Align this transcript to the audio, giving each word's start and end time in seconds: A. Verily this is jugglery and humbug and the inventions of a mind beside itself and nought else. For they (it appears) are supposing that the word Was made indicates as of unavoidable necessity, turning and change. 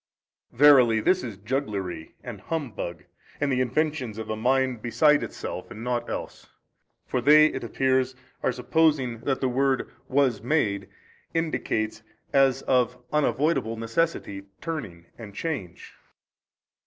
A. 0.51 0.55
Verily 0.55 0.99
this 0.99 1.23
is 1.23 1.37
jugglery 1.37 2.15
and 2.23 2.41
humbug 2.41 3.03
and 3.39 3.51
the 3.51 3.61
inventions 3.61 4.17
of 4.17 4.31
a 4.31 4.35
mind 4.35 4.81
beside 4.81 5.21
itself 5.21 5.69
and 5.69 5.83
nought 5.83 6.09
else. 6.09 6.47
For 7.05 7.21
they 7.21 7.45
(it 7.45 7.63
appears) 7.63 8.15
are 8.41 8.51
supposing 8.51 9.19
that 9.19 9.41
the 9.41 9.47
word 9.47 9.91
Was 10.07 10.41
made 10.41 10.89
indicates 11.35 12.01
as 12.33 12.63
of 12.63 12.97
unavoidable 13.13 13.77
necessity, 13.77 14.45
turning 14.59 15.05
and 15.19 15.35
change. 15.35 15.93